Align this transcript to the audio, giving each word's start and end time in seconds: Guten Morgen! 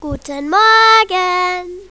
Guten 0.00 0.48
Morgen! 0.48 1.90